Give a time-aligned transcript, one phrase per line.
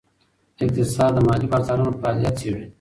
[0.63, 2.63] اقتصاد د مالي بازارونو فعالیت څیړي.